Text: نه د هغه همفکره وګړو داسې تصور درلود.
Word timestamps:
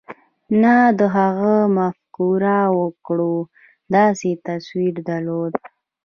نه 0.61 0.75
د 0.99 1.01
هغه 1.15 1.53
همفکره 1.65 2.59
وګړو 2.77 3.35
داسې 3.95 4.29
تصور 4.45 4.95
درلود. 5.09 5.53